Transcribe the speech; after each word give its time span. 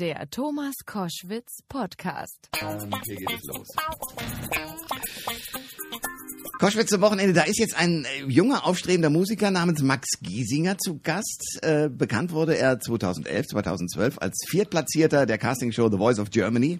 Der 0.00 0.30
Thomas 0.30 0.76
Koschwitz 0.86 1.58
Podcast. 1.68 2.48
Hier 3.04 3.16
geht 3.16 3.30
es 3.30 3.44
los. 3.54 3.68
Koschwitz 6.58 6.88
zum 6.88 7.02
Wochenende, 7.02 7.34
da 7.34 7.42
ist 7.42 7.58
jetzt 7.58 7.76
ein 7.76 8.06
äh, 8.06 8.24
junger, 8.26 8.66
aufstrebender 8.66 9.10
Musiker 9.10 9.50
namens 9.50 9.82
Max 9.82 10.08
Giesinger 10.22 10.78
zu 10.78 11.00
Gast. 11.02 11.58
Äh, 11.60 11.90
bekannt 11.90 12.32
wurde 12.32 12.56
er 12.56 12.80
2011, 12.80 13.48
2012 13.48 14.18
als 14.22 14.38
Viertplatzierter 14.48 15.26
der 15.26 15.36
Castingshow 15.36 15.90
The 15.90 15.98
Voice 15.98 16.18
of 16.18 16.30
Germany. 16.30 16.78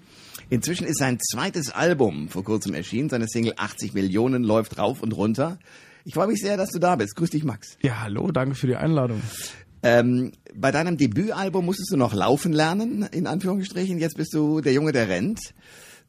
Inzwischen 0.49 0.87
ist 0.87 0.99
sein 0.99 1.19
zweites 1.21 1.71
Album 1.71 2.31
vor 2.31 2.43
kurzem 2.43 2.73
erschienen. 2.73 3.11
Seine 3.11 3.29
Single 3.29 3.53
80 3.59 3.93
Millionen 3.93 4.45
läuft 4.45 4.79
rauf 4.79 5.03
und 5.03 5.13
runter. 5.13 5.59
Ich 6.07 6.15
freue 6.15 6.29
mich 6.29 6.41
sehr, 6.41 6.57
dass 6.57 6.71
du 6.71 6.79
da 6.79 6.97
bist. 6.97 7.17
Grüß 7.17 7.29
dich, 7.29 7.45
Max. 7.45 7.77
Ja, 7.83 8.01
hallo, 8.01 8.31
danke 8.33 8.55
für 8.55 8.67
die 8.67 8.77
Einladung. 8.77 9.21
Ähm, 9.83 10.33
bei 10.55 10.71
deinem 10.71 10.97
Debütalbum 10.97 11.65
musstest 11.65 11.93
du 11.93 11.97
noch 11.97 12.13
laufen 12.13 12.53
lernen, 12.53 13.03
in 13.03 13.27
Anführungsstrichen. 13.27 13.99
Jetzt 13.99 14.17
bist 14.17 14.35
du 14.35 14.61
der 14.61 14.73
Junge, 14.73 14.93
der 14.93 15.09
rennt. 15.09 15.41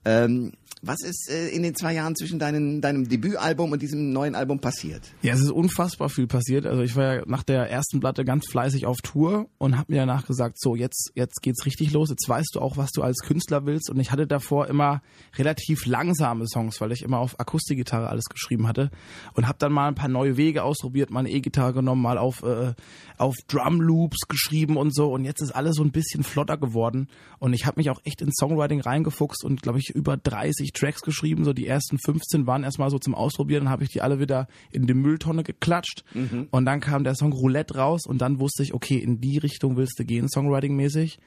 Ähm, 0.03 0.53
was 0.81 1.01
ist 1.03 1.29
äh, 1.29 1.49
in 1.49 1.61
den 1.61 1.75
zwei 1.75 1.93
Jahren 1.93 2.15
zwischen 2.15 2.39
deinen, 2.39 2.81
deinem 2.81 3.07
Debütalbum 3.07 3.71
und 3.71 3.81
diesem 3.81 4.11
neuen 4.11 4.33
Album 4.33 4.59
passiert? 4.59 5.03
Ja, 5.21 5.33
es 5.33 5.41
ist 5.41 5.51
unfassbar 5.51 6.09
viel 6.09 6.25
passiert. 6.25 6.65
Also 6.65 6.81
ich 6.81 6.95
war 6.95 7.15
ja 7.15 7.23
nach 7.27 7.43
der 7.43 7.69
ersten 7.69 7.99
Platte 7.99 8.25
ganz 8.25 8.47
fleißig 8.49 8.87
auf 8.87 8.97
Tour 9.03 9.47
und 9.59 9.77
habe 9.77 9.91
mir 9.91 9.99
danach 9.99 10.25
gesagt, 10.25 10.59
so 10.59 10.75
jetzt 10.75 11.11
jetzt 11.13 11.41
geht's 11.43 11.65
richtig 11.65 11.91
los. 11.93 12.09
Jetzt 12.09 12.27
weißt 12.27 12.55
du 12.55 12.61
auch, 12.61 12.77
was 12.77 12.91
du 12.91 13.03
als 13.03 13.19
Künstler 13.19 13.65
willst. 13.65 13.89
Und 13.91 13.99
ich 13.99 14.11
hatte 14.11 14.25
davor 14.25 14.67
immer 14.67 15.03
relativ 15.37 15.85
langsame 15.85 16.47
Songs, 16.47 16.81
weil 16.81 16.91
ich 16.91 17.03
immer 17.03 17.19
auf 17.19 17.39
Akustikgitarre 17.39 18.09
alles 18.09 18.25
geschrieben 18.25 18.67
hatte 18.67 18.89
und 19.33 19.47
habe 19.47 19.59
dann 19.59 19.71
mal 19.71 19.87
ein 19.87 19.95
paar 19.95 20.09
neue 20.09 20.35
Wege 20.35 20.63
ausprobiert, 20.63 21.11
mal 21.11 21.19
eine 21.19 21.29
E-Gitarre 21.29 21.73
genommen, 21.73 22.01
mal 22.01 22.17
auf 22.17 22.41
äh, 22.41 22.73
auf 23.17 23.35
Drum 23.47 23.81
Loops 23.81 24.27
geschrieben 24.27 24.77
und 24.77 24.95
so. 24.95 25.13
Und 25.13 25.25
jetzt 25.25 25.41
ist 25.41 25.51
alles 25.51 25.75
so 25.75 25.83
ein 25.83 25.91
bisschen 25.91 26.23
flotter 26.23 26.57
geworden. 26.57 27.07
Und 27.37 27.53
ich 27.53 27.67
habe 27.67 27.79
mich 27.79 27.91
auch 27.91 28.01
echt 28.03 28.21
ins 28.21 28.35
Songwriting 28.39 28.81
reingefuchst 28.81 29.43
und 29.43 29.61
glaube 29.61 29.77
ich 29.77 29.91
über 29.91 30.17
30 30.17 30.70
Tracks 30.71 31.01
geschrieben. 31.01 31.43
So 31.43 31.53
die 31.53 31.67
ersten 31.67 31.97
15 31.97 32.47
waren 32.47 32.63
erstmal 32.63 32.89
so 32.89 32.99
zum 32.99 33.15
Ausprobieren. 33.15 33.65
Dann 33.65 33.71
habe 33.71 33.83
ich 33.83 33.89
die 33.89 34.01
alle 34.01 34.19
wieder 34.19 34.47
in 34.71 34.87
die 34.87 34.93
Mülltonne 34.93 35.43
geklatscht. 35.43 36.03
Mhm. 36.13 36.47
Und 36.51 36.65
dann 36.65 36.79
kam 36.79 37.03
der 37.03 37.15
Song 37.15 37.33
Roulette 37.33 37.75
raus 37.75 38.05
und 38.05 38.21
dann 38.21 38.39
wusste 38.39 38.63
ich, 38.63 38.73
okay, 38.73 38.97
in 38.97 39.21
die 39.21 39.37
Richtung 39.37 39.77
willst 39.77 39.99
du 39.99 40.05
gehen, 40.05 40.27
Songwriting-mäßig. 40.27 41.19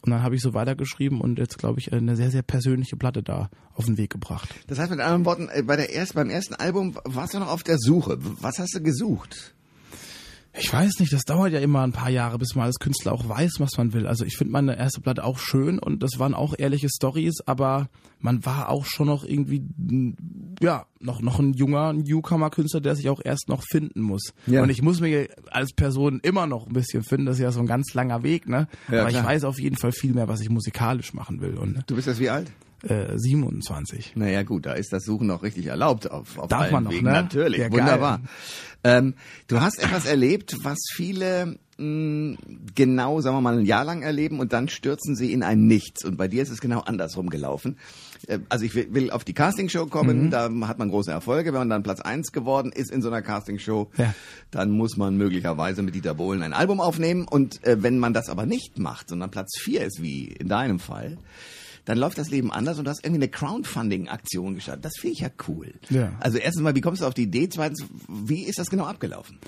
Und 0.00 0.12
dann 0.12 0.22
habe 0.22 0.36
ich 0.36 0.42
so 0.42 0.54
weitergeschrieben 0.54 1.20
und 1.20 1.38
jetzt, 1.38 1.58
glaube 1.58 1.80
ich, 1.80 1.92
eine 1.92 2.14
sehr, 2.14 2.30
sehr 2.30 2.42
persönliche 2.42 2.96
Platte 2.96 3.22
da 3.22 3.50
auf 3.74 3.86
den 3.86 3.98
Weg 3.98 4.10
gebracht. 4.10 4.48
Das 4.68 4.78
heißt 4.78 4.90
mit 4.90 5.00
anderen 5.00 5.24
Worten, 5.24 5.48
äh, 5.52 5.62
bei 5.62 5.76
der 5.76 5.90
erst, 5.90 6.14
beim 6.14 6.30
ersten 6.30 6.54
Album 6.54 6.96
warst 7.04 7.34
du 7.34 7.40
noch 7.40 7.48
auf 7.48 7.64
der 7.64 7.78
Suche. 7.78 8.18
Was 8.40 8.58
hast 8.58 8.74
du 8.74 8.80
gesucht? 8.80 9.54
Ich 10.60 10.72
weiß 10.72 10.98
nicht, 10.98 11.12
das 11.12 11.24
dauert 11.24 11.52
ja 11.52 11.60
immer 11.60 11.82
ein 11.82 11.92
paar 11.92 12.10
Jahre, 12.10 12.38
bis 12.38 12.54
man 12.54 12.66
als 12.66 12.78
Künstler 12.78 13.12
auch 13.12 13.28
weiß, 13.28 13.54
was 13.58 13.76
man 13.78 13.92
will. 13.92 14.06
Also 14.06 14.24
ich 14.24 14.36
finde 14.36 14.52
meine 14.52 14.76
erste 14.76 15.00
Platte 15.00 15.24
auch 15.24 15.38
schön 15.38 15.78
und 15.78 16.02
das 16.02 16.18
waren 16.18 16.34
auch 16.34 16.54
ehrliche 16.58 16.88
Stories, 16.88 17.40
aber 17.46 17.88
man 18.20 18.44
war 18.44 18.68
auch 18.68 18.84
schon 18.84 19.06
noch 19.06 19.24
irgendwie, 19.24 19.62
ja, 20.60 20.86
noch, 21.00 21.22
noch 21.22 21.38
ein 21.38 21.52
junger 21.52 21.92
Newcomer-Künstler, 21.92 22.80
der 22.80 22.96
sich 22.96 23.08
auch 23.08 23.20
erst 23.24 23.48
noch 23.48 23.62
finden 23.62 24.02
muss. 24.02 24.32
Ja. 24.46 24.62
Und 24.62 24.70
ich 24.70 24.82
muss 24.82 25.00
mich 25.00 25.28
als 25.50 25.72
Person 25.72 26.18
immer 26.22 26.46
noch 26.46 26.66
ein 26.66 26.72
bisschen 26.72 27.04
finden, 27.04 27.26
das 27.26 27.36
ist 27.36 27.42
ja 27.42 27.52
so 27.52 27.60
ein 27.60 27.66
ganz 27.66 27.94
langer 27.94 28.22
Weg, 28.24 28.48
ne? 28.48 28.66
Ja, 28.90 29.02
aber 29.02 29.10
klar. 29.10 29.22
ich 29.22 29.28
weiß 29.28 29.44
auf 29.44 29.60
jeden 29.60 29.76
Fall 29.76 29.92
viel 29.92 30.12
mehr, 30.12 30.26
was 30.26 30.40
ich 30.40 30.50
musikalisch 30.50 31.14
machen 31.14 31.40
will. 31.40 31.56
Und 31.56 31.84
Du 31.86 31.94
bist 31.94 32.08
jetzt 32.08 32.20
wie 32.20 32.30
alt? 32.30 32.50
Äh, 32.82 33.16
27. 33.16 34.12
Naja 34.16 34.42
gut, 34.42 34.66
da 34.66 34.72
ist 34.74 34.92
das 34.92 35.04
Suchen 35.04 35.26
noch 35.26 35.42
richtig 35.42 35.66
erlaubt 35.66 36.10
auf, 36.10 36.38
auf 36.38 36.48
Darf 36.48 36.62
allen 36.62 36.72
man 36.72 36.84
noch, 36.84 36.90
Wegen. 36.92 37.06
ne? 37.06 37.12
Natürlich, 37.12 37.58
Ja, 37.60 37.72
wunderbar. 37.72 38.20
Ähm, 38.84 39.14
du 39.48 39.60
hast 39.60 39.82
etwas 39.82 40.06
erlebt, 40.06 40.56
was 40.62 40.78
viele 40.94 41.58
mh, 41.78 42.36
genau, 42.74 43.20
sagen 43.20 43.36
wir 43.36 43.40
mal, 43.40 43.58
ein 43.58 43.64
Jahr 43.66 43.84
lang 43.84 44.02
erleben 44.02 44.38
und 44.40 44.52
dann 44.52 44.68
stürzen 44.68 45.16
sie 45.16 45.32
in 45.32 45.42
ein 45.42 45.66
Nichts. 45.66 46.04
Und 46.04 46.16
bei 46.16 46.28
dir 46.28 46.42
ist 46.42 46.50
es 46.50 46.60
genau 46.60 46.80
andersrum 46.80 47.28
gelaufen. 47.30 47.76
Äh, 48.28 48.38
Also 48.48 48.64
ich 48.64 48.74
will, 48.76 48.86
will 48.94 49.10
auf 49.10 49.24
die 49.24 49.34
Castingshow 49.34 49.86
kommen, 49.86 50.26
Mhm. 50.26 50.30
da 50.30 50.48
hat 50.68 50.78
man 50.78 50.90
große 50.90 51.10
Erfolge. 51.10 51.52
Wenn 51.52 51.58
man 51.60 51.70
dann 51.70 51.82
Platz 51.82 52.00
eins 52.00 52.30
geworden 52.32 52.70
ist 52.72 52.90
in 52.92 53.02
so 53.02 53.08
einer 53.08 53.22
Castingshow, 53.22 53.90
Ja. 53.96 54.14
dann 54.52 54.70
muss 54.70 54.96
man 54.96 55.16
möglicherweise 55.16 55.82
mit 55.82 55.94
Dieter 55.96 56.14
Bohlen 56.14 56.42
ein 56.42 56.52
Album 56.52 56.80
aufnehmen. 56.80 57.26
Und 57.28 57.64
äh, 57.64 57.82
wenn 57.82 57.98
man 57.98 58.12
das 58.14 58.28
aber 58.28 58.46
nicht 58.46 58.78
macht, 58.78 59.08
sondern 59.08 59.30
Platz 59.32 59.58
vier 59.58 59.84
ist, 59.84 60.00
wie 60.02 60.26
in 60.26 60.48
deinem 60.48 60.78
Fall, 60.78 61.18
dann 61.88 61.96
läuft 61.96 62.18
das 62.18 62.28
Leben 62.28 62.52
anders 62.52 62.78
und 62.78 62.84
du 62.84 62.90
hast 62.90 63.02
irgendwie 63.02 63.22
eine 63.22 63.30
Crowdfunding-Aktion 63.30 64.56
gestartet. 64.56 64.84
Das 64.84 64.92
finde 65.00 65.14
ich 65.14 65.20
ja 65.20 65.30
cool. 65.48 65.72
Ja. 65.88 66.12
Also 66.20 66.36
erstens 66.36 66.62
mal, 66.62 66.74
wie 66.74 66.82
kommst 66.82 67.00
du 67.00 67.06
auf 67.06 67.14
die 67.14 67.22
Idee? 67.22 67.48
Zweitens, 67.48 67.82
wie 68.06 68.42
ist 68.42 68.58
das 68.58 68.68
genau 68.68 68.84
abgelaufen? 68.84 69.38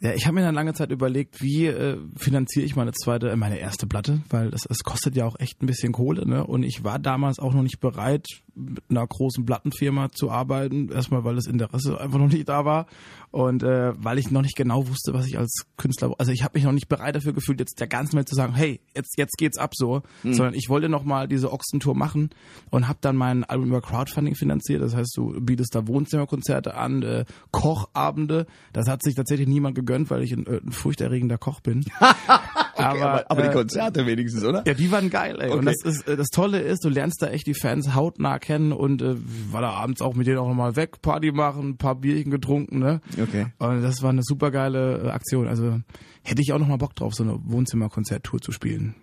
Ja, 0.00 0.14
ich 0.14 0.26
habe 0.26 0.36
mir 0.36 0.42
dann 0.42 0.54
lange 0.54 0.74
Zeit 0.74 0.92
überlegt, 0.92 1.42
wie 1.42 1.66
äh, 1.66 1.98
finanziere 2.16 2.64
ich 2.64 2.76
meine 2.76 2.92
zweite, 2.92 3.30
äh, 3.30 3.36
meine 3.36 3.58
erste 3.58 3.88
Platte, 3.88 4.20
weil 4.30 4.52
das, 4.52 4.62
das 4.62 4.84
kostet 4.84 5.16
ja 5.16 5.26
auch 5.26 5.34
echt 5.40 5.60
ein 5.60 5.66
bisschen 5.66 5.92
Kohle, 5.92 6.24
ne? 6.24 6.46
Und 6.46 6.62
ich 6.62 6.84
war 6.84 7.00
damals 7.00 7.40
auch 7.40 7.52
noch 7.52 7.62
nicht 7.62 7.80
bereit, 7.80 8.26
mit 8.54 8.82
einer 8.88 9.06
großen 9.06 9.44
Plattenfirma 9.44 10.10
zu 10.12 10.30
arbeiten. 10.30 10.90
Erstmal, 10.90 11.24
weil 11.24 11.36
das 11.36 11.46
Interesse 11.46 12.00
einfach 12.00 12.18
noch 12.18 12.28
nicht 12.28 12.48
da 12.48 12.64
war 12.64 12.86
und 13.30 13.62
äh, 13.62 13.92
weil 13.96 14.18
ich 14.18 14.30
noch 14.30 14.42
nicht 14.42 14.56
genau 14.56 14.88
wusste, 14.88 15.14
was 15.14 15.26
ich 15.26 15.38
als 15.38 15.66
Künstler, 15.78 16.14
also 16.18 16.32
ich 16.32 16.44
habe 16.44 16.58
mich 16.58 16.64
noch 16.64 16.72
nicht 16.72 16.88
bereit 16.88 17.16
dafür 17.16 17.32
gefühlt, 17.32 17.60
jetzt 17.60 17.80
der 17.80 17.86
ganzen 17.86 18.16
Welt 18.16 18.28
zu 18.28 18.34
sagen, 18.34 18.54
hey, 18.54 18.80
jetzt 18.94 19.16
jetzt 19.16 19.36
geht's 19.38 19.58
ab 19.58 19.72
so, 19.74 20.02
sondern 20.22 20.54
ich 20.54 20.68
wollte 20.68 20.88
noch 20.90 21.04
mal 21.04 21.28
diese 21.28 21.52
Ochsentour 21.52 21.94
machen 21.94 22.30
und 22.70 22.88
habe 22.88 22.98
dann 23.00 23.16
mein 23.16 23.44
Album 23.44 23.68
über 23.68 23.80
Crowdfunding 23.80 24.34
finanziert. 24.34 24.82
Das 24.82 24.94
heißt, 24.94 25.16
du 25.16 25.40
bietest 25.40 25.74
da 25.74 25.86
Wohnzimmerkonzerte 25.86 26.74
an, 26.74 27.02
äh, 27.02 27.24
Kochabende. 27.50 28.46
Das 28.72 28.86
hat 28.88 29.02
sich 29.02 29.14
tatsächlich 29.14 29.48
niemand 29.48 29.74
gegönnt, 29.74 30.10
weil 30.10 30.22
ich 30.22 30.32
ein, 30.32 30.46
äh, 30.46 30.60
ein 30.64 30.72
furchterregender 30.72 31.38
Koch 31.38 31.60
bin. 31.60 31.84
aber, 32.86 33.30
aber 33.30 33.42
die 33.42 33.48
äh, 33.48 33.52
Konzerte 33.52 34.06
wenigstens, 34.06 34.44
oder? 34.44 34.62
ja, 34.66 34.74
die 34.74 34.90
waren 34.90 35.10
geil, 35.10 35.38
ey. 35.40 35.50
Und 35.50 35.66
Okay. 35.66 35.74
das 35.84 35.94
ist 35.96 36.08
äh, 36.08 36.16
das 36.16 36.28
Tolle 36.28 36.60
ist, 36.60 36.84
du 36.84 36.88
lernst 36.88 37.22
da 37.22 37.28
echt 37.28 37.46
die 37.46 37.54
Fans 37.54 37.94
hautnah 37.94 38.38
kennen 38.38 38.72
und 38.72 39.02
äh, 39.02 39.14
war 39.50 39.60
da 39.60 39.70
abends 39.70 40.00
auch 40.02 40.14
mit 40.14 40.26
denen 40.26 40.38
auch 40.38 40.48
nochmal 40.48 40.76
weg, 40.76 41.00
Party 41.02 41.32
machen, 41.32 41.70
ein 41.70 41.76
paar 41.76 41.94
Bierchen 41.94 42.30
getrunken, 42.30 42.78
ne? 42.78 43.00
Okay. 43.20 43.46
Und 43.58 43.82
das 43.82 44.02
war 44.02 44.10
eine 44.10 44.22
super 44.22 44.50
geile 44.50 45.02
äh, 45.04 45.08
Aktion. 45.10 45.48
Also 45.48 45.80
hätte 46.24 46.40
ich 46.40 46.52
auch 46.52 46.58
nochmal 46.58 46.78
Bock 46.78 46.94
drauf, 46.94 47.14
so 47.14 47.24
eine 47.24 47.38
Wohnzimmerkonzerttour 47.44 48.40
zu 48.40 48.52
spielen. 48.52 48.94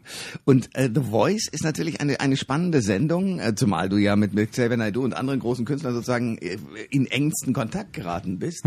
Und 0.46 0.70
äh, 0.74 0.90
The 0.94 1.02
Voice 1.02 1.48
ist 1.52 1.64
natürlich 1.64 2.00
eine, 2.00 2.20
eine 2.20 2.38
spannende 2.38 2.82
Sendung, 2.82 3.40
äh, 3.40 3.56
zumal 3.56 3.90
du 3.90 3.98
ja 3.98 4.16
mit, 4.16 4.34
mit 4.34 4.52
Xavier 4.52 4.78
Naidoo 4.78 5.04
und 5.04 5.14
anderen 5.14 5.40
großen 5.40 5.66
Künstlern 5.66 5.94
sozusagen 5.94 6.38
in 6.38 7.06
engsten 7.08 7.54
Kontakt 7.54 7.92
geraten 7.94 8.40
bist. 8.40 8.64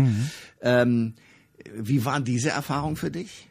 Ähm, 0.61 1.13
wie 1.75 2.05
war 2.05 2.19
diese 2.19 2.49
Erfahrung 2.49 2.95
für 2.95 3.09
dich? 3.11 3.47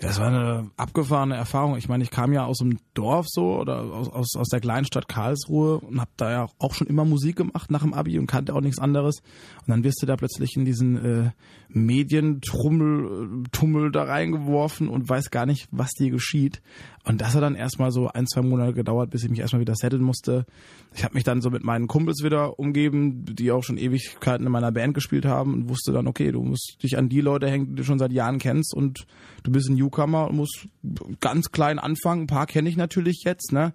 Das 0.00 0.18
war 0.18 0.26
eine 0.26 0.70
abgefahrene 0.76 1.36
Erfahrung. 1.36 1.76
Ich 1.76 1.88
meine, 1.88 2.02
ich 2.02 2.10
kam 2.10 2.32
ja 2.32 2.44
aus 2.44 2.58
dem 2.58 2.78
Dorf 2.94 3.26
so 3.28 3.60
oder 3.60 3.82
aus, 3.82 4.08
aus, 4.08 4.36
aus 4.36 4.48
der 4.48 4.60
kleinen 4.60 4.84
Stadt 4.84 5.08
Karlsruhe 5.08 5.78
und 5.78 6.00
habe 6.00 6.10
da 6.16 6.30
ja 6.30 6.46
auch 6.58 6.74
schon 6.74 6.88
immer 6.88 7.04
Musik 7.04 7.36
gemacht 7.36 7.70
nach 7.70 7.82
dem 7.82 7.94
Abi 7.94 8.18
und 8.18 8.26
kannte 8.26 8.54
auch 8.54 8.60
nichts 8.60 8.80
anderes. 8.80 9.20
Und 9.20 9.68
dann 9.68 9.84
wirst 9.84 10.02
du 10.02 10.06
da 10.06 10.16
plötzlich 10.16 10.56
in 10.56 10.64
diesen 10.64 10.96
äh, 10.96 11.30
Medientummel 11.68 13.44
äh, 13.44 13.48
Tummel 13.52 13.92
da 13.92 14.04
reingeworfen 14.04 14.88
und 14.88 15.08
weiß 15.08 15.30
gar 15.30 15.46
nicht, 15.46 15.68
was 15.70 15.90
dir 15.92 16.10
geschieht. 16.10 16.60
Und 17.04 17.20
das 17.20 17.34
hat 17.34 17.42
dann 17.42 17.54
erstmal 17.54 17.90
so 17.90 18.08
ein, 18.08 18.26
zwei 18.26 18.42
Monate 18.42 18.72
gedauert, 18.72 19.10
bis 19.10 19.24
ich 19.24 19.30
mich 19.30 19.40
erstmal 19.40 19.60
wieder 19.60 19.74
setteln 19.74 20.02
musste. 20.02 20.46
Ich 20.94 21.04
habe 21.04 21.14
mich 21.14 21.24
dann 21.24 21.42
so 21.42 21.50
mit 21.50 21.62
meinen 21.62 21.86
Kumpels 21.86 22.22
wieder 22.24 22.58
umgeben, 22.58 23.24
die 23.26 23.52
auch 23.52 23.62
schon 23.62 23.76
Ewigkeiten 23.76 24.46
in 24.46 24.52
meiner 24.52 24.72
Band 24.72 24.94
gespielt 24.94 25.26
haben 25.26 25.52
und 25.52 25.68
wusste 25.68 25.92
dann, 25.92 26.06
okay, 26.06 26.32
du 26.32 26.42
musst 26.42 26.78
dich 26.82 26.96
an 26.96 27.08
die 27.08 27.20
Leute 27.20 27.48
hängen, 27.50 27.66
die 27.66 27.74
du 27.74 27.84
schon 27.84 27.98
seit 27.98 28.12
Jahren 28.12 28.38
kennst 28.38 28.74
und 28.74 29.06
du 29.42 29.52
bist 29.52 29.68
ein 29.68 29.76
Newcomer 29.84 30.28
und 30.28 30.36
musst 30.36 30.68
ganz 31.20 31.52
klein 31.52 31.78
anfangen. 31.78 32.22
Ein 32.22 32.26
paar 32.26 32.46
kenne 32.46 32.68
ich 32.68 32.76
natürlich 32.76 33.22
jetzt, 33.24 33.52
ne? 33.52 33.72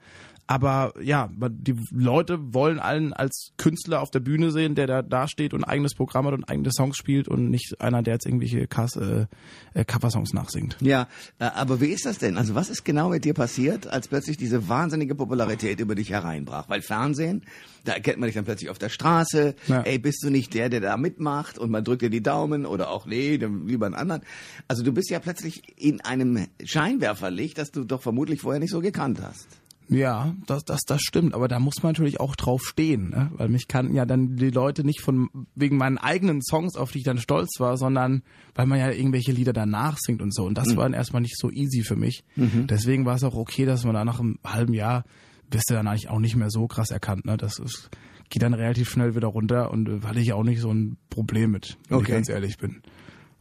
Aber 0.49 0.95
ja, 0.99 1.29
die 1.51 1.75
Leute 1.91 2.55
wollen 2.55 2.79
allen 2.79 3.13
als 3.13 3.51
Künstler 3.57 4.01
auf 4.01 4.09
der 4.09 4.19
Bühne 4.19 4.49
sehen, 4.49 4.73
der 4.73 4.87
da, 4.87 5.03
da 5.03 5.27
steht 5.27 5.53
und 5.53 5.63
eigenes 5.63 5.93
Programm 5.93 6.25
hat 6.25 6.33
und 6.33 6.43
eigene 6.45 6.71
Songs 6.71 6.97
spielt 6.97 7.27
und 7.27 7.51
nicht 7.51 7.79
einer, 7.79 8.01
der 8.01 8.15
jetzt 8.15 8.25
irgendwelche 8.25 8.65
Kass, 8.65 8.95
äh, 8.95 9.27
äh, 9.75 9.85
Coversongs 9.85 10.33
nachsingt. 10.33 10.75
Ja, 10.81 11.07
äh, 11.37 11.43
aber 11.43 11.81
wie 11.81 11.89
ist 11.89 12.07
das 12.07 12.17
denn? 12.17 12.35
Also 12.35 12.55
was 12.55 12.71
ist 12.71 12.83
genau 12.83 13.09
mit 13.09 13.25
dir 13.25 13.35
passiert, 13.35 13.85
als 13.85 14.07
plötzlich 14.07 14.37
diese 14.37 14.67
wahnsinnige 14.67 15.13
Popularität 15.13 15.79
über 15.81 15.93
dich 15.93 16.09
hereinbrach? 16.09 16.67
Weil 16.67 16.81
Fernsehen, 16.81 17.43
da 17.85 17.93
erkennt 17.93 18.17
man 18.17 18.25
dich 18.25 18.35
dann 18.35 18.45
plötzlich 18.45 18.71
auf 18.71 18.79
der 18.79 18.89
Straße. 18.89 19.53
Ja. 19.67 19.81
Ey, 19.83 19.99
bist 19.99 20.23
du 20.23 20.31
nicht 20.31 20.55
der, 20.55 20.69
der 20.69 20.81
da 20.81 20.97
mitmacht? 20.97 21.59
Und 21.59 21.69
man 21.69 21.83
drückt 21.83 22.01
dir 22.01 22.09
die 22.09 22.23
Daumen 22.23 22.65
oder 22.65 22.89
auch 22.89 23.05
nee, 23.05 23.37
dann 23.37 23.67
lieber 23.67 23.85
einen 23.85 23.93
anderen. 23.93 24.23
Also 24.67 24.81
du 24.81 24.93
bist 24.93 25.11
ja 25.11 25.19
plötzlich 25.19 25.61
in 25.77 26.01
einem 26.01 26.47
Scheinwerferlicht, 26.63 27.55
das 27.59 27.69
du 27.69 27.83
doch 27.83 28.01
vermutlich 28.01 28.41
vorher 28.41 28.59
nicht 28.59 28.71
so 28.71 28.81
gekannt 28.81 29.21
hast. 29.21 29.47
Ja, 29.89 30.35
das, 30.45 30.63
das, 30.65 30.81
das 30.85 31.01
stimmt. 31.01 31.33
Aber 31.33 31.47
da 31.47 31.59
muss 31.59 31.81
man 31.81 31.91
natürlich 31.93 32.19
auch 32.19 32.35
drauf 32.35 32.61
stehen, 32.63 33.09
ne? 33.09 33.31
weil 33.33 33.49
mich 33.49 33.67
kannten 33.67 33.95
ja 33.95 34.05
dann 34.05 34.35
die 34.35 34.51
Leute 34.51 34.83
nicht 34.83 35.01
von 35.01 35.29
wegen 35.55 35.77
meinen 35.77 35.97
eigenen 35.97 36.41
Songs, 36.43 36.75
auf 36.75 36.91
die 36.91 36.99
ich 36.99 37.03
dann 37.03 37.17
stolz 37.17 37.59
war, 37.59 37.75
sondern 37.75 38.21
weil 38.53 38.67
man 38.67 38.77
ja 38.79 38.91
irgendwelche 38.91 39.31
Lieder 39.31 39.51
danach 39.53 39.97
singt 39.99 40.21
und 40.21 40.33
so. 40.33 40.45
Und 40.45 40.57
das 40.59 40.75
war 40.75 40.83
dann 40.83 40.93
erstmal 40.93 41.23
nicht 41.23 41.37
so 41.39 41.49
easy 41.49 41.83
für 41.83 41.95
mich. 41.95 42.23
Deswegen 42.35 43.05
war 43.05 43.15
es 43.15 43.23
auch 43.23 43.35
okay, 43.35 43.65
dass 43.65 43.83
man 43.83 43.95
da 43.95 44.05
nach 44.05 44.19
einem 44.19 44.37
halben 44.45 44.73
Jahr 44.73 45.05
wirst 45.51 45.69
du 45.69 45.73
dann 45.73 45.87
eigentlich 45.87 46.09
auch 46.09 46.19
nicht 46.19 46.35
mehr 46.35 46.51
so 46.51 46.67
krass 46.67 46.91
erkannt. 46.91 47.25
Ne? 47.25 47.35
Das 47.37 47.57
ist, 47.57 47.89
geht 48.29 48.43
dann 48.43 48.53
relativ 48.53 48.89
schnell 48.91 49.15
wieder 49.15 49.29
runter 49.29 49.71
und 49.71 49.89
äh, 49.89 50.01
hatte 50.05 50.19
ich 50.19 50.33
auch 50.33 50.43
nicht 50.43 50.61
so 50.61 50.71
ein 50.71 50.97
Problem 51.09 51.49
mit, 51.49 51.79
wenn 51.87 51.97
Okay. 51.97 52.05
ich 52.09 52.13
ganz 52.13 52.29
ehrlich 52.29 52.57
bin. 52.59 52.83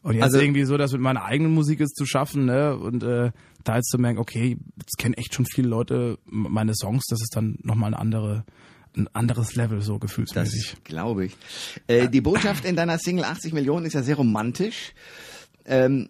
Und 0.03 0.15
jetzt 0.15 0.23
Also- 0.23 0.39
irgendwie 0.41 0.65
so, 0.65 0.79
das 0.79 0.93
mit 0.93 1.03
meiner 1.03 1.25
eigenen 1.25 1.53
Musik 1.53 1.81
ist 1.81 1.95
zu 1.97 2.07
schaffen, 2.07 2.47
ne? 2.47 2.75
Und 2.75 3.03
äh, 3.03 3.33
da 3.69 3.77
jetzt 3.77 3.91
zu 3.91 3.99
merken, 3.99 4.19
okay, 4.19 4.57
jetzt 4.81 4.99
kennen 4.99 5.15
echt 5.15 5.35
schon 5.35 5.47
viele 5.47 5.69
Leute 5.69 6.19
meine 6.25 6.75
Songs, 6.75 7.05
das 7.09 7.21
ist 7.21 7.37
dann 7.37 7.59
nochmal 7.63 7.89
eine 7.89 7.99
andere 7.99 8.45
ein 8.97 9.09
anderes 9.15 9.55
Level, 9.55 9.81
so 9.81 9.99
gefühlsmäßig. 9.99 10.71
Das 10.73 10.85
glaube 10.85 11.27
ich. 11.27 11.37
Äh, 11.87 12.09
die 12.09 12.21
Botschaft 12.21 12.65
in 12.65 12.75
deiner 12.75 12.99
Single 12.99 13.25
80 13.25 13.53
Millionen 13.53 13.87
ist 13.87 13.93
ja 13.93 14.03
sehr 14.03 14.17
romantisch. 14.17 14.93
Ähm, 15.67 16.09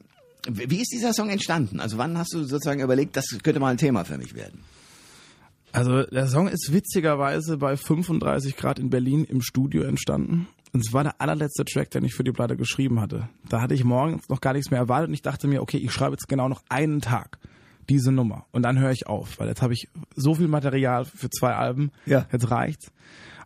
wie 0.49 0.81
ist 0.81 0.93
dieser 0.93 1.13
Song 1.13 1.29
entstanden? 1.29 1.81
Also 1.81 1.99
wann 1.99 2.17
hast 2.17 2.33
du 2.33 2.45
sozusagen 2.45 2.81
überlegt, 2.81 3.17
das 3.17 3.27
könnte 3.43 3.61
mal 3.61 3.71
ein 3.71 3.77
Thema 3.77 4.05
für 4.05 4.17
mich 4.17 4.35
werden? 4.35 4.61
Also 5.73 6.05
der 6.05 6.29
Song 6.29 6.49
ist 6.49 6.73
witzigerweise 6.73 7.59
bei 7.59 7.77
35 7.77 8.57
Grad 8.57 8.79
in 8.79 8.89
Berlin 8.89 9.25
im 9.25 9.43
Studio 9.43 9.83
entstanden. 9.83 10.49
Und 10.73 10.87
es 10.87 10.93
war 10.93 11.03
der 11.03 11.21
allerletzte 11.21 11.65
Track, 11.65 11.91
den 11.91 12.05
ich 12.05 12.15
für 12.15 12.25
die 12.25 12.33
Platte 12.33 12.57
geschrieben 12.57 13.01
hatte. 13.01 13.29
Da 13.49 13.61
hatte 13.61 13.75
ich 13.75 13.85
morgens 13.85 14.29
noch 14.29 14.41
gar 14.41 14.53
nichts 14.53 14.71
mehr 14.71 14.81
erwartet 14.81 15.09
und 15.09 15.15
ich 15.15 15.23
dachte 15.23 15.47
mir, 15.47 15.63
okay, 15.63 15.79
ich 15.79 15.93
schreibe 15.93 16.13
jetzt 16.13 16.29
genau 16.29 16.49
noch 16.49 16.63
einen 16.69 17.01
Tag 17.01 17.39
diese 17.89 18.13
Nummer 18.13 18.47
und 18.53 18.63
dann 18.63 18.79
höre 18.79 18.91
ich 18.93 19.07
auf, 19.07 19.39
weil 19.39 19.49
jetzt 19.49 19.63
habe 19.63 19.73
ich 19.73 19.89
so 20.15 20.35
viel 20.35 20.49
Material 20.49 21.05
für 21.05 21.31
zwei 21.31 21.55
Alben, 21.55 21.91
Ja. 22.07 22.27
jetzt 22.33 22.51
reicht's. 22.51 22.93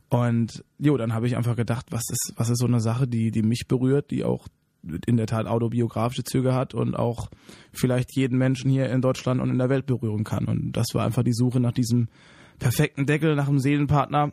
Und 0.09 0.63
jo, 0.79 0.97
dann 0.97 1.15
habe 1.15 1.27
ich 1.27 1.37
einfach 1.37 1.57
gedacht, 1.57 1.87
was 1.91 2.03
ist, 2.11 2.33
was 2.37 2.51
ist 2.51 2.59
so 2.59 2.67
eine 2.67 2.81
Sache, 2.81 3.07
die, 3.09 3.31
die 3.31 3.43
mich 3.43 3.67
berührt, 3.67 4.11
die 4.11 4.25
auch 4.25 4.47
in 5.07 5.17
der 5.17 5.27
Tat 5.27 5.47
autobiografische 5.47 6.25
Züge 6.25 6.55
hat 6.55 6.75
und 6.75 6.95
auch 6.97 7.31
vielleicht 7.73 8.15
jeden 8.17 8.37
Menschen 8.37 8.69
hier 8.71 8.91
in 8.91 9.01
Deutschland 9.01 9.41
und 9.41 9.49
in 9.49 9.59
der 9.59 9.69
Welt 9.71 9.87
berühren 9.87 10.25
kann. 10.25 10.47
Und 10.47 10.73
das 10.73 10.89
war 10.93 11.07
einfach 11.07 11.23
die 11.23 11.33
Suche 11.33 11.61
nach 11.61 11.73
diesem 11.73 12.09
perfekten 12.59 13.07
Deckel, 13.07 13.37
nach 13.37 13.49
einem 13.49 13.61
Seelenpartner, 13.61 14.33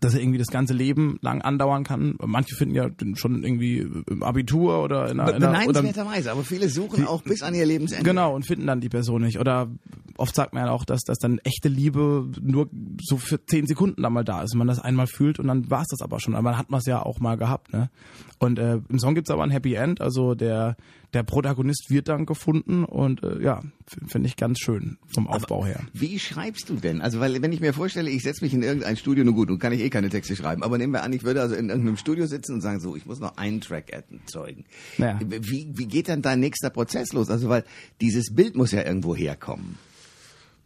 dass 0.00 0.14
er 0.14 0.20
irgendwie 0.20 0.38
das 0.38 0.48
ganze 0.48 0.74
Leben 0.74 1.18
lang 1.22 1.42
andauern 1.42 1.84
kann. 1.84 2.16
Manche 2.24 2.54
finden 2.54 2.74
ja 2.74 2.88
schon 3.14 3.42
irgendwie 3.42 3.86
im 4.08 4.22
Abitur 4.22 4.82
oder 4.82 5.10
in 5.10 5.20
einer, 5.20 5.34
in 5.34 5.42
einer 5.42 5.58
Beneidenswerterweise, 5.58 6.30
aber 6.30 6.44
viele 6.44 6.68
suchen 6.68 7.06
auch 7.06 7.22
bis 7.22 7.42
an 7.42 7.54
ihr 7.54 7.66
Lebensende. 7.66 8.04
Genau, 8.04 8.34
und 8.34 8.46
finden 8.46 8.66
dann 8.66 8.80
die 8.80 8.88
Person 8.88 9.22
nicht. 9.22 9.38
Oder 9.38 9.68
oft 10.16 10.34
sagt 10.34 10.52
man 10.52 10.66
ja 10.66 10.72
auch, 10.72 10.84
dass, 10.84 11.02
dass 11.02 11.18
dann 11.18 11.38
echte 11.38 11.68
Liebe 11.68 12.30
nur 12.40 12.68
so 13.00 13.16
für 13.16 13.44
zehn 13.44 13.66
Sekunden 13.66 14.02
dann 14.02 14.12
mal 14.12 14.24
da 14.24 14.42
ist. 14.42 14.54
Man 14.54 14.66
das 14.66 14.80
einmal 14.80 15.06
fühlt 15.06 15.38
und 15.38 15.48
dann 15.48 15.70
war 15.70 15.82
es 15.82 15.88
das 15.88 16.02
aber 16.02 16.20
schon. 16.20 16.34
Aber 16.34 16.50
dann 16.50 16.58
hat 16.58 16.70
man 16.70 16.78
es 16.78 16.86
ja 16.86 17.02
auch 17.02 17.20
mal 17.20 17.36
gehabt. 17.36 17.72
Ne? 17.72 17.90
Und 18.38 18.58
äh, 18.58 18.80
im 18.88 18.98
Song 18.98 19.14
gibt's 19.14 19.30
aber 19.30 19.42
ein 19.42 19.50
Happy 19.50 19.74
End. 19.74 20.00
Also 20.00 20.34
der, 20.34 20.76
der 21.14 21.22
Protagonist 21.22 21.86
wird 21.88 22.08
dann 22.08 22.26
gefunden 22.26 22.84
und 22.84 23.22
äh, 23.22 23.42
ja, 23.42 23.62
finde 24.06 24.28
ich 24.28 24.36
ganz 24.36 24.58
schön 24.58 24.98
vom 25.06 25.26
Aufbau 25.26 25.64
her. 25.64 25.80
Wie 25.94 26.18
schreibst 26.18 26.68
du 26.68 26.74
denn? 26.74 27.00
Also, 27.00 27.20
weil 27.20 27.40
wenn 27.40 27.52
ich 27.52 27.60
mir 27.60 27.72
vorstelle, 27.72 28.10
ich 28.10 28.22
setze 28.22 28.44
mich 28.44 28.52
in 28.52 28.62
irgendein 28.62 28.96
Studio, 28.96 29.24
nun 29.24 29.34
gut, 29.34 29.48
nun 29.48 29.58
kann 29.58 29.72
ich 29.72 29.80
eh 29.80 29.90
keine 29.90 30.10
Texte 30.10 30.36
schreiben, 30.36 30.62
aber 30.62 30.76
nehmen 30.76 30.92
wir 30.92 31.02
an, 31.02 31.12
ich 31.12 31.24
würde 31.24 31.40
also 31.40 31.54
in 31.54 31.70
irgendeinem 31.70 31.96
Studio 31.96 32.26
sitzen 32.26 32.54
und 32.54 32.60
sagen, 32.60 32.80
so, 32.80 32.94
ich 32.94 33.06
muss 33.06 33.20
noch 33.20 33.36
einen 33.36 33.60
Track 33.60 33.90
erzeugen. 33.90 34.64
Ja. 34.98 35.18
Wie, 35.20 35.72
wie 35.74 35.86
geht 35.86 36.08
dann 36.08 36.22
dein 36.22 36.40
nächster 36.40 36.70
Prozess 36.70 37.12
los? 37.12 37.30
Also, 37.30 37.48
weil 37.48 37.64
dieses 38.00 38.34
Bild 38.34 38.56
muss 38.56 38.72
ja 38.72 38.84
irgendwo 38.84 39.16
herkommen. 39.16 39.76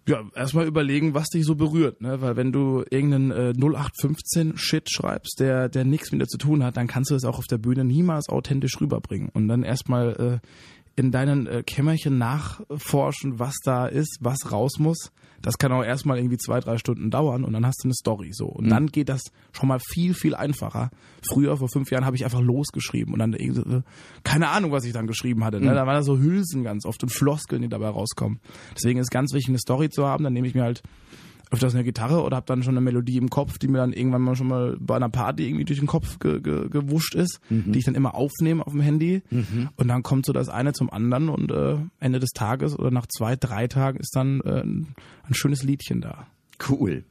Ja, 0.09 0.25
erstmal 0.35 0.67
überlegen, 0.67 1.15
was 1.15 1.29
dich 1.29 1.45
so 1.45 1.55
berührt, 1.55 2.01
ne? 2.01 2.21
Weil 2.21 2.35
wenn 2.37 2.51
du 2.51 2.83
irgendeinen 2.91 3.31
äh, 3.31 3.53
0815 3.57 4.57
Shit 4.57 4.91
schreibst, 4.91 5.39
der 5.39 5.69
der 5.69 5.85
nichts 5.85 6.11
mit 6.11 6.21
dir 6.21 6.27
zu 6.27 6.39
tun 6.39 6.65
hat, 6.65 6.77
dann 6.77 6.89
kannst 6.89 7.11
du 7.13 7.15
es 7.15 7.25
auch 7.25 7.39
auf 7.39 7.47
der 7.47 7.59
Bühne 7.59 7.85
niemals 7.85 8.29
authentisch 8.29 8.81
rüberbringen. 8.81 9.29
Und 9.33 9.47
dann 9.47 9.63
erstmal 9.63 10.41
äh, 10.43 10.47
in 10.97 11.11
deinen 11.11 11.47
äh, 11.47 11.63
Kämmerchen 11.63 12.19
nachforschen, 12.19 13.39
was 13.39 13.57
da 13.65 13.87
ist, 13.87 14.19
was 14.21 14.53
raus 14.53 14.79
muss. 14.79 15.13
Das 15.43 15.59
kann 15.59 15.73
auch 15.73 15.83
erstmal 15.83 16.19
irgendwie 16.19 16.39
zwei, 16.39 16.61
drei 16.61 16.79
Stunden 16.79 17.11
dauern 17.11 17.43
und 17.43 17.53
dann 17.53 17.67
hast 17.67 17.83
du 17.83 17.89
eine 17.89 17.95
Story 17.95 18.31
so. 18.33 18.47
Und 18.47 18.71
dann 18.71 18.87
geht 18.87 19.09
das 19.09 19.23
schon 19.53 19.69
mal 19.69 19.81
viel, 19.81 20.15
viel 20.15 20.37
einfacher. 20.37 20.91
Früher, 21.29 21.57
vor 21.57 21.69
fünf 21.69 21.91
Jahren, 21.91 22.05
habe 22.05 22.15
ich 22.15 22.25
einfach 22.25 22.41
losgeschrieben 22.41 23.13
und 23.13 23.19
dann 23.19 23.33
irgendwie, 23.33 23.79
äh, 23.79 23.83
keine 24.23 24.51
Ahnung, 24.51 24.71
was 24.71 24.85
ich 24.85 24.93
dann 24.93 25.09
geschrieben 25.09 25.45
hatte. 25.45 25.61
Ne? 25.61 25.75
Da 25.75 25.85
waren 25.85 25.97
da 25.97 26.03
so 26.05 26.17
Hülsen 26.17 26.63
ganz 26.63 26.87
oft 26.87 27.03
und 27.03 27.09
Floskeln, 27.11 27.63
die 27.63 27.69
dabei 27.69 27.89
rauskommen. 27.89 28.39
Deswegen 28.77 29.01
ist 29.01 29.11
ganz 29.11 29.33
wichtig, 29.33 29.49
eine 29.49 29.59
Story 29.59 29.91
zu 29.91 30.07
haben. 30.07 30.23
Dann 30.23 30.33
nehme 30.33 30.47
ich 30.47 30.55
mir 30.55 30.63
halt 30.63 30.83
öfters 31.53 31.75
eine 31.75 31.85
Gitarre 31.85 32.23
oder 32.23 32.37
habe 32.37 32.47
dann 32.47 32.63
schon 32.63 32.75
eine 32.75 32.81
Melodie 32.81 33.19
im 33.19 33.29
Kopf, 33.31 33.59
die 33.59 33.69
mir 33.69 33.79
dann 33.79 33.93
irgendwann 33.93 34.23
mal 34.23 34.35
schon 34.35 34.49
mal 34.49 34.77
bei 34.81 34.97
einer 34.97 35.09
Party 35.11 35.47
irgendwie 35.47 35.65
durch 35.65 35.79
den 35.79 35.87
Kopf 35.87 36.19
ge 36.19 36.41
ge 36.41 36.69
gewuscht 36.69 37.15
ist, 37.15 37.41
die 37.51 37.79
ich 37.79 37.85
dann 37.85 37.95
immer 37.95 38.15
aufnehme 38.15 38.67
auf 38.67 38.73
dem 38.73 38.81
Handy. 38.81 39.23
Und 39.77 39.89
dann 39.89 40.03
kommt 40.03 40.27
so 40.27 40.33
das 40.33 40.49
eine 40.49 40.73
zum 40.73 40.91
anderen 40.91 41.29
und 41.29 41.51
äh, 41.53 41.77
Ende 42.01 42.19
des 42.19 42.31
Tages 42.31 42.79
oder 42.79 42.91
nach 42.91 43.07
zwei, 43.07 43.37
drei 43.37 43.69
Tagen 43.69 43.99
ist 43.99 44.17
dann 44.17 44.41
äh, 44.41 44.63
ein, 44.63 44.95
schönes 45.33 45.63
Liedchen 45.63 46.01
da. 46.01 46.27
Cool. 46.69 47.05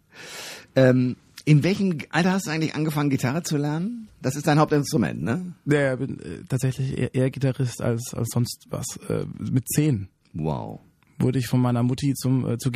Ähm, 0.75 1.15
in 1.45 1.63
welchem 1.63 1.99
Alter 2.09 2.33
hast 2.33 2.47
du 2.47 2.51
eigentlich 2.51 2.75
angefangen, 2.75 3.09
Gitarre 3.09 3.43
zu 3.43 3.57
lernen? 3.57 4.07
Das 4.21 4.35
ist 4.35 4.47
dein 4.47 4.59
Hauptinstrument, 4.59 5.21
ne? 5.23 5.53
Ja, 5.65 5.95
bin 5.95 6.19
äh, 6.19 6.43
tatsächlich 6.47 6.97
eher, 6.97 7.13
eher 7.15 7.31
Gitarrist 7.31 7.81
als, 7.81 8.13
als 8.13 8.29
sonst 8.31 8.67
was. 8.69 8.85
Äh, 9.09 9.25
mit 9.39 9.67
zehn 9.69 10.07
Wow. 10.33 10.79
wurde 11.19 11.39
ich 11.39 11.47
von 11.47 11.59
meiner 11.59 11.83
Mutti 11.83 12.13
zum 12.13 12.47
äh, 12.47 12.57
zur 12.57 12.71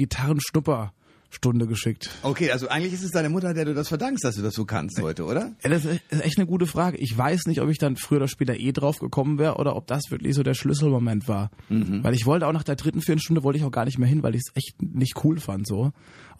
Gitarrenschnupperstunde 1.35 1.67
geschickt. 1.67 2.09
Okay, 2.23 2.51
also 2.51 2.67
eigentlich 2.67 2.93
ist 2.93 3.03
es 3.03 3.11
deine 3.11 3.29
Mutter, 3.29 3.53
der 3.53 3.65
du 3.65 3.73
das 3.73 3.87
verdankst, 3.87 4.23
dass 4.23 4.35
du 4.35 4.41
das 4.41 4.53
so 4.53 4.65
kannst 4.65 5.01
heute, 5.01 5.25
oder? 5.25 5.51
Ja, 5.63 5.69
das 5.69 5.85
ist 5.85 6.01
echt 6.09 6.37
eine 6.37 6.47
gute 6.47 6.65
Frage. 6.65 6.97
Ich 6.97 7.17
weiß 7.17 7.45
nicht, 7.47 7.61
ob 7.61 7.69
ich 7.69 7.77
dann 7.77 7.95
früher 7.95 8.17
oder 8.17 8.27
später 8.27 8.55
eh 8.55 8.71
drauf 8.71 8.99
gekommen 8.99 9.37
wäre 9.37 9.55
oder 9.55 9.75
ob 9.75 9.87
das 9.87 10.03
wirklich 10.09 10.35
so 10.35 10.43
der 10.43 10.53
Schlüsselmoment 10.53 11.27
war. 11.27 11.51
Weil 11.69 12.13
ich 12.13 12.25
wollte 12.25 12.47
auch 12.47 12.53
nach 12.53 12.63
der 12.63 12.75
dritten, 12.75 13.01
vierten 13.01 13.21
Stunde 13.21 13.43
wollte 13.43 13.59
ich 13.59 13.65
auch 13.65 13.71
gar 13.71 13.85
nicht 13.85 13.97
mehr 13.97 14.09
hin, 14.09 14.23
weil 14.23 14.35
ich 14.35 14.43
es 14.47 14.55
echt 14.55 14.81
nicht 14.81 15.23
cool 15.23 15.39
fand 15.39 15.67
so. 15.67 15.91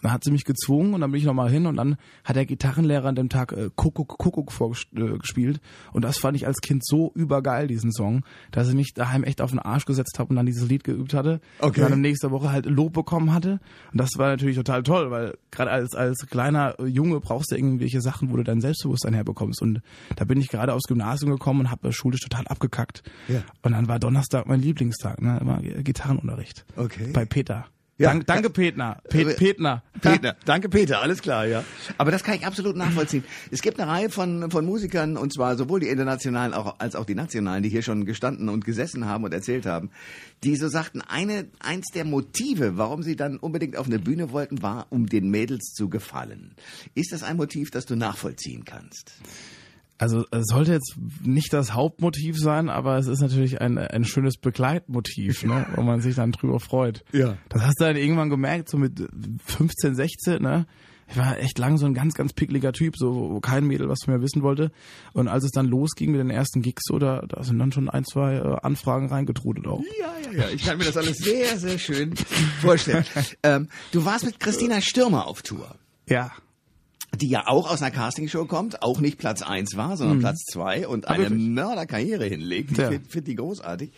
Dann 0.05 0.13
hat 0.13 0.23
sie 0.23 0.29
mich 0.29 0.43
gezwungen 0.45 0.93
und 0.93 1.01
dann 1.01 1.09
bin 1.11 1.19
ich 1.19 1.25
nochmal 1.25 1.49
hin 1.49 1.65
und 1.65 1.77
dann 1.77 1.97
hat 2.23 2.35
der 2.35 2.45
Gitarrenlehrer 2.45 3.07
an 3.07 3.15
dem 3.15 3.27
Tag 3.29 3.53
äh, 3.53 3.71
Kuckuck, 3.75 4.19
Kuckuck 4.19 4.51
vorgespielt 4.51 5.59
und 5.93 6.03
das 6.03 6.19
fand 6.19 6.37
ich 6.37 6.45
als 6.45 6.59
Kind 6.61 6.85
so 6.85 7.11
übergeil, 7.15 7.65
diesen 7.67 7.91
Song, 7.91 8.23
dass 8.51 8.69
ich 8.69 8.75
mich 8.75 8.93
daheim 8.93 9.23
echt 9.23 9.41
auf 9.41 9.49
den 9.49 9.57
Arsch 9.59 9.85
gesetzt 9.85 10.19
habe 10.19 10.29
und 10.29 10.35
dann 10.35 10.45
dieses 10.45 10.67
Lied 10.69 10.83
geübt 10.83 11.15
hatte 11.15 11.41
Okay. 11.59 11.83
und 11.83 11.89
dann 11.89 12.01
nächste 12.01 12.29
Woche 12.29 12.51
halt 12.51 12.67
Lob 12.67 12.93
bekommen 12.93 13.33
hatte 13.33 13.59
und 13.91 13.99
das 13.99 14.11
war 14.17 14.29
natürlich 14.29 14.55
total 14.57 14.83
toll, 14.83 15.09
weil 15.09 15.37
gerade 15.49 15.71
als, 15.71 15.95
als 15.95 16.25
kleiner 16.29 16.75
Junge 16.85 17.19
brauchst 17.19 17.51
du 17.51 17.55
irgendwelche 17.55 17.99
Sachen, 18.01 18.31
wo 18.31 18.37
du 18.37 18.43
dein 18.43 18.61
Selbstbewusstsein 18.61 19.15
herbekommst 19.15 19.61
und 19.61 19.81
da 20.15 20.25
bin 20.25 20.39
ich 20.39 20.49
gerade 20.49 20.73
aufs 20.73 20.87
Gymnasium 20.87 21.31
gekommen 21.31 21.61
und 21.61 21.71
habe 21.71 21.91
schulisch 21.93 22.21
total 22.21 22.45
abgekackt 22.47 23.01
Ja. 23.27 23.41
und 23.63 23.71
dann 23.71 23.87
war 23.87 23.97
Donnerstag 23.99 24.45
mein 24.47 24.61
Lieblingstag, 24.61 25.21
ne? 25.21 25.39
immer 25.41 25.61
Gitarrenunterricht 25.61 26.63
Okay. 26.75 27.09
bei 27.11 27.25
Peter. 27.25 27.65
Ja. 27.97 28.09
Dank, 28.09 28.27
danke 28.27 28.49
Petner. 28.49 29.01
Pet, 29.07 29.27
Äh, 29.27 29.33
Petner. 29.35 29.83
Peter, 30.01 30.35
danke 30.45 30.67
Peter, 30.67 31.01
alles 31.01 31.21
klar, 31.21 31.45
ja. 31.45 31.63
Aber 31.97 32.11
das 32.11 32.23
kann 32.23 32.35
ich 32.35 32.45
absolut 32.45 32.75
nachvollziehen. 32.75 33.23
Es 33.51 33.61
gibt 33.61 33.79
eine 33.79 33.89
Reihe 33.89 34.09
von, 34.09 34.51
von 34.51 34.65
Musikern, 34.65 35.15
und 35.15 35.31
zwar 35.33 35.55
sowohl 35.55 35.79
die 35.79 35.87
internationalen 35.87 36.53
auch, 36.53 36.75
als 36.79 36.95
auch 36.95 37.05
die 37.05 37.15
nationalen, 37.15 37.63
die 37.63 37.69
hier 37.69 37.83
schon 37.83 38.03
gestanden 38.05 38.49
und 38.49 38.65
gesessen 38.65 39.05
haben 39.05 39.23
und 39.23 39.33
erzählt 39.33 39.65
haben, 39.65 39.91
die 40.43 40.57
so 40.57 40.67
sagten, 40.67 41.01
eine, 41.01 41.47
eins 41.59 41.85
der 41.93 42.03
Motive, 42.03 42.77
warum 42.77 43.01
sie 43.01 43.15
dann 43.15 43.37
unbedingt 43.37 43.77
auf 43.77 43.85
eine 43.85 43.99
Bühne 43.99 44.31
wollten, 44.31 44.61
war, 44.61 44.87
um 44.89 45.05
den 45.07 45.29
Mädels 45.29 45.71
zu 45.73 45.87
gefallen. 45.87 46.53
Ist 46.95 47.13
das 47.13 47.23
ein 47.23 47.37
Motiv, 47.37 47.71
das 47.71 47.85
du 47.85 47.95
nachvollziehen 47.95 48.65
kannst? 48.65 49.13
Also 49.97 50.25
es 50.31 50.47
sollte 50.47 50.73
jetzt 50.73 50.95
nicht 51.21 51.53
das 51.53 51.73
Hauptmotiv 51.73 52.37
sein, 52.37 52.69
aber 52.69 52.97
es 52.97 53.07
ist 53.07 53.21
natürlich 53.21 53.61
ein, 53.61 53.77
ein 53.77 54.03
schönes 54.03 54.37
Begleitmotiv, 54.37 55.43
ne, 55.43 55.65
wo 55.75 55.83
man 55.83 56.01
sich 56.01 56.15
dann 56.15 56.33
drüber 56.33 56.59
freut. 56.59 57.05
Ja. 57.13 57.37
Das 57.49 57.61
hast 57.61 57.79
du 57.79 57.85
dann 57.85 57.95
irgendwann 57.95 58.29
gemerkt, 58.29 58.69
so 58.69 58.77
mit 58.77 59.07
15, 59.45 59.95
16, 59.95 60.41
ne? 60.41 60.65
Ich 61.07 61.17
war 61.17 61.37
echt 61.37 61.59
lang 61.59 61.77
so 61.77 61.85
ein 61.85 61.93
ganz, 61.93 62.15
ganz 62.15 62.33
pickliger 62.33 62.73
Typ, 62.73 62.97
so 62.97 63.29
wo 63.31 63.39
kein 63.39 63.65
Mädel 63.65 63.87
was 63.87 63.99
von 64.03 64.15
mir 64.15 64.21
wissen 64.21 64.41
wollte. 64.41 64.71
Und 65.13 65.27
als 65.27 65.43
es 65.43 65.51
dann 65.51 65.67
losging 65.67 66.11
mit 66.11 66.19
den 66.19 66.31
ersten 66.31 66.61
Gigs, 66.61 66.83
so, 66.85 66.97
da, 66.97 67.21
da 67.27 67.43
sind 67.43 67.59
dann 67.59 67.71
schon 67.71 67.89
ein, 67.89 68.05
zwei 68.05 68.35
äh, 68.35 68.57
Anfragen 68.63 69.07
reingetrudelt 69.09 69.67
auch. 69.67 69.81
Ja, 69.99 70.31
ja, 70.31 70.39
ja. 70.39 70.49
Ich 70.49 70.65
kann 70.65 70.77
mir 70.77 70.85
das 70.85 70.97
alles 70.97 71.17
sehr, 71.17 71.57
sehr 71.59 71.77
schön 71.77 72.15
vorstellen. 72.59 73.05
ähm, 73.43 73.69
du 73.91 74.03
warst 74.03 74.25
mit 74.25 74.39
Christina 74.39 74.81
Stürmer 74.81 75.27
auf 75.27 75.43
Tour. 75.43 75.75
Ja. 76.07 76.31
Die 77.17 77.27
ja 77.29 77.47
auch 77.47 77.69
aus 77.69 77.81
einer 77.81 77.91
Castingshow 77.91 78.45
kommt, 78.45 78.81
auch 78.81 78.99
nicht 78.99 79.17
Platz 79.17 79.41
eins 79.41 79.75
war, 79.77 79.97
sondern 79.97 80.19
Platz 80.19 80.43
zwei 80.45 80.87
und 80.87 81.07
eine? 81.07 81.29
Mörderkarriere 81.29 82.25
hinlegt. 82.25 82.71
Ich 82.71 82.77
Ja. 82.77 82.89
finde 82.89 83.09
find 83.09 83.27
die 83.27 83.35
großartig. 83.35 83.91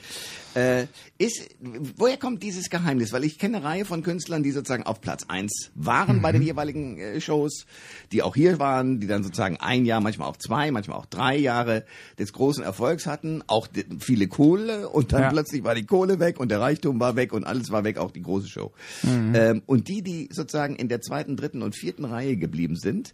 Äh, 0.58 0.88
ist, 1.20 1.50
woher 1.98 2.18
kommt 2.18 2.42
dieses 2.42 2.72
Geheimnis? 2.72 3.14
Weil 3.14 3.24
ich 3.24 3.38
kenne 3.38 3.58
eine 3.58 3.66
Reihe 3.66 3.86
von 3.86 4.02
Künstlern, 4.02 4.42
die 4.42 4.50
sozusagen 4.50 4.84
auf 4.84 5.02
Platz 5.02 5.26
eins 5.28 5.70
waren 5.76 6.22
bei 6.24 6.32
den 6.32 6.42
jeweiligen 6.42 6.98
äh, 6.98 7.22
Shows, 7.22 7.68
die 8.12 8.24
auch 8.24 8.34
hier 8.34 8.58
waren, 8.58 9.00
die 9.00 9.06
dann 9.06 9.22
sozusagen 9.24 9.58
ein 9.58 9.86
Jahr, 9.86 10.02
manchmal 10.02 10.28
auch 10.28 10.38
zwei, 10.38 10.72
manchmal 10.72 10.98
auch 10.98 11.06
drei 11.06 11.38
Jahre 11.38 11.86
des 12.18 12.34
großen 12.34 12.64
Erfolgs 12.64 13.06
hatten, 13.06 13.44
auch 13.46 13.68
viele 14.00 14.28
Kohle 14.28 14.90
und 14.90 15.14
dann 15.14 15.22
Ja. 15.22 15.30
plötzlich 15.30 15.64
war 15.64 15.76
die 15.76 15.86
Kohle 15.86 16.20
weg 16.20 16.40
und 16.40 16.50
der 16.50 16.60
Reichtum 16.60 17.00
war 17.00 17.16
weg 17.16 17.34
und 17.34 17.44
alles 17.44 17.70
war 17.70 17.84
weg, 17.84 18.00
auch 18.00 18.10
die 18.12 18.24
große 18.24 18.48
Show. 18.48 18.72
Ähm, 19.04 19.62
und 19.68 19.88
die, 19.90 20.02
die 20.02 20.30
sozusagen 20.32 20.76
in 20.76 20.88
der 20.90 21.02
zweiten, 21.02 21.38
dritten 21.38 21.62
und 21.62 21.76
vierten 21.76 22.04
Reihe 22.06 22.36
geblieben 22.36 22.78
sind, 22.78 23.14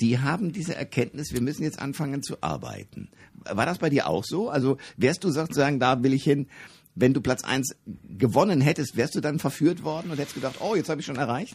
die 0.00 0.18
haben 0.18 0.52
diese 0.52 0.74
Erkenntnis, 0.74 1.32
wir 1.32 1.40
müssen 1.40 1.62
jetzt 1.62 1.78
anfangen 1.78 2.22
zu 2.22 2.42
arbeiten. 2.42 3.08
War 3.44 3.66
das 3.66 3.78
bei 3.78 3.90
dir 3.90 4.08
auch 4.08 4.24
so? 4.24 4.50
Also 4.50 4.76
wärst 4.96 5.24
du 5.24 5.30
sozusagen, 5.30 5.80
da 5.80 6.02
will 6.02 6.12
ich 6.12 6.24
hin, 6.24 6.48
wenn 6.94 7.12
du 7.12 7.20
Platz 7.20 7.44
eins 7.44 7.76
gewonnen 8.08 8.60
hättest, 8.60 8.96
wärst 8.96 9.14
du 9.14 9.20
dann 9.20 9.38
verführt 9.38 9.84
worden 9.84 10.10
und 10.10 10.18
hättest 10.18 10.34
gedacht, 10.34 10.56
oh, 10.60 10.74
jetzt 10.74 10.88
habe 10.88 11.00
ich 11.00 11.06
schon 11.06 11.16
erreicht? 11.16 11.54